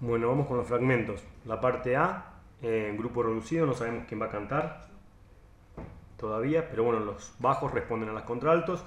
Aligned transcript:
Bueno, 0.00 0.28
vamos 0.28 0.46
con 0.46 0.58
los 0.58 0.66
fragmentos. 0.66 1.22
La 1.46 1.60
parte 1.60 1.96
A, 1.96 2.34
eh, 2.62 2.94
grupo 2.96 3.22
reducido, 3.22 3.66
no 3.66 3.74
sabemos 3.74 4.04
quién 4.06 4.20
va 4.20 4.26
a 4.26 4.30
cantar 4.30 4.86
todavía, 6.16 6.68
pero 6.68 6.84
bueno, 6.84 7.00
los 7.00 7.34
bajos 7.38 7.72
responden 7.72 8.08
a 8.10 8.12
las 8.12 8.24
contraltos. 8.24 8.84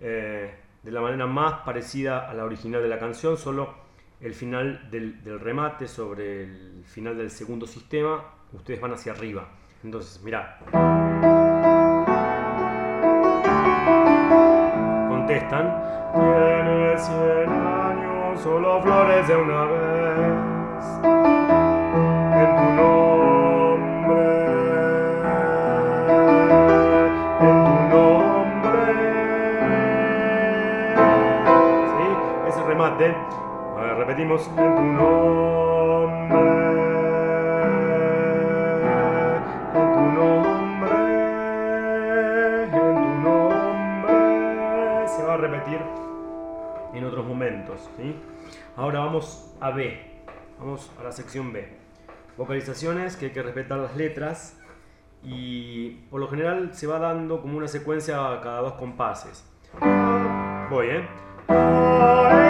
Eh, 0.00 0.54
de 0.82 0.90
la 0.92 1.00
manera 1.00 1.26
más 1.26 1.60
parecida 1.64 2.30
a 2.30 2.34
la 2.34 2.44
original 2.44 2.80
de 2.82 2.88
la 2.88 2.98
canción, 2.98 3.36
solo 3.36 3.74
el 4.20 4.34
final 4.34 4.88
del, 4.90 5.22
del 5.24 5.40
remate 5.40 5.88
sobre 5.88 6.44
el 6.44 6.84
final 6.86 7.16
del 7.16 7.30
segundo 7.30 7.66
sistema, 7.66 8.22
ustedes 8.52 8.80
van 8.80 8.92
hacia 8.92 9.12
arriba. 9.12 9.48
Entonces, 9.82 10.22
mirá. 10.22 10.58
Contestan. 15.08 15.96
Tiene 16.14 16.98
100 16.98 17.50
años, 17.50 18.40
solo 18.40 18.80
florece 18.80 19.36
una 19.36 19.64
vez. 19.64 19.95
Repetimos. 34.26 34.48
En 34.48 34.74
tu 34.74 34.82
nombre. 34.82 36.36
En 39.74 39.92
tu 39.92 40.00
nombre. 40.18 40.90
En 42.62 42.70
tu 42.72 42.78
nombre. 43.22 45.08
Se 45.08 45.22
va 45.22 45.34
a 45.34 45.36
repetir 45.36 45.80
en 46.94 47.04
otros 47.04 47.24
momentos. 47.24 47.88
¿sí? 47.96 48.16
Ahora 48.76 49.00
vamos 49.00 49.54
a 49.60 49.70
B. 49.70 50.00
Vamos 50.58 50.90
a 50.98 51.04
la 51.04 51.12
sección 51.12 51.52
B. 51.52 51.68
Vocalizaciones 52.36 53.16
que 53.16 53.26
hay 53.26 53.32
que 53.32 53.42
respetar 53.42 53.78
las 53.78 53.96
letras 53.96 54.60
y 55.22 55.90
por 56.10 56.20
lo 56.20 56.28
general 56.28 56.74
se 56.74 56.86
va 56.86 56.98
dando 56.98 57.40
como 57.40 57.56
una 57.58 57.68
secuencia 57.68 58.16
cada 58.42 58.60
dos 58.60 58.74
compases. 58.74 59.48
Voy, 60.70 60.88
¿eh? 60.88 62.45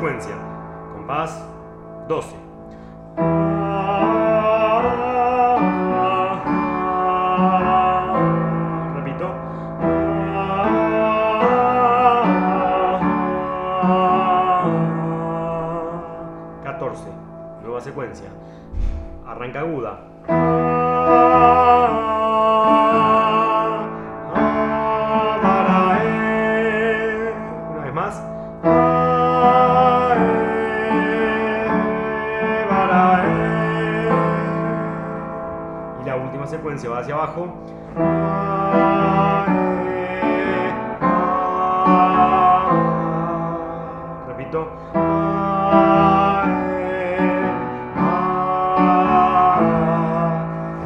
Secuencia. 0.00 0.34
Compás 0.94 1.46
12. 2.08 2.34
Repito. 8.96 9.34
14. 16.64 17.04
Nueva 17.62 17.80
secuencia. 17.82 18.30
Arranca 19.26 19.60
aguda. 19.60 19.98
Y 36.02 36.06
la 36.06 36.16
última 36.16 36.46
secuencia 36.46 36.90
va 36.90 36.98
hacia 37.00 37.14
abajo. 37.14 37.46
Repito. 44.28 44.70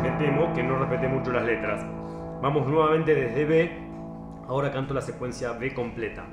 Me 0.03 0.11
temo 0.19 0.53
que 0.55 0.62
no 0.62 0.78
repete 0.78 1.09
mucho 1.09 1.33
las 1.33 1.44
letras. 1.44 1.84
Vamos 2.43 2.66
nuevamente 2.66 3.15
desde 3.15 3.44
B. 3.44 3.84
Ahora 4.49 4.72
canto 4.72 4.93
la 4.94 5.00
secuencia 5.00 5.53
B 5.53 5.72
completa. 5.72 6.25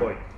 Voy. 0.00 0.33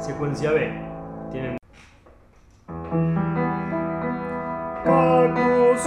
Secuencia 0.00 0.50
B. 0.50 0.87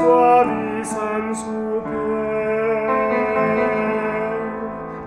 suavizan 0.01 1.35
su 1.35 1.83
piel. 1.85 2.87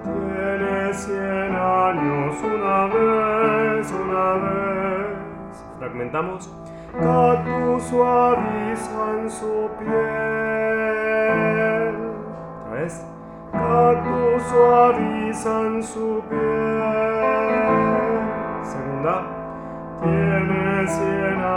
Tiene 0.05 0.95
cien 0.95 1.53
años 1.57 2.35
una 2.43 2.79
vez, 2.95 3.93
una 3.93 4.29
vez. 4.45 5.65
fragmentamos. 5.79 6.43
Cactus 6.93 7.83
suavizan 7.91 9.31
su 9.31 9.55
piel. 9.79 9.95
Otra 12.61 12.75
vez. 12.75 12.95
Cactus 13.53 14.43
suavizan 14.51 15.83
su 15.83 16.23
piel. 16.29 16.83
Segunda. 18.63 19.17
Tiene 20.03 20.87
cien 20.87 21.41
años 21.41 21.54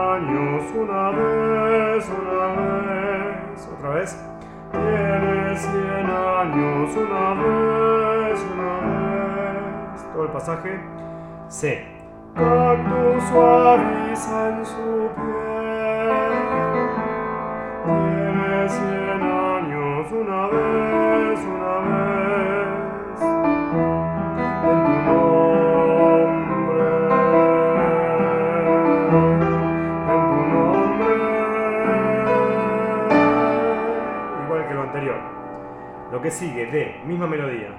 una 6.59 7.33
vez, 7.33 8.39
una 8.53 8.73
vez. 8.79 10.05
Todo 10.13 10.23
el 10.23 10.29
pasaje. 10.31 10.79
C. 11.47 11.85
Cactus 12.35 13.23
suavizan 13.29 14.65
su 14.65 15.09
piel. 15.15 16.07
Tiene 17.85 18.69
cien 18.69 19.21
años 19.21 20.11
una 20.11 20.47
vez, 20.47 20.96
sigue, 36.31 36.65
D. 36.67 37.01
Misma 37.05 37.27
melodía. 37.27 37.71